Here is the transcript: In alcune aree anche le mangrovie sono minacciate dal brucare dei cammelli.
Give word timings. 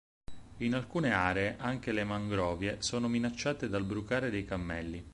In 0.57 0.73
alcune 0.73 1.13
aree 1.13 1.57
anche 1.59 1.91
le 1.91 2.03
mangrovie 2.03 2.81
sono 2.81 3.07
minacciate 3.07 3.69
dal 3.69 3.83
brucare 3.85 4.31
dei 4.31 4.45
cammelli. 4.45 5.05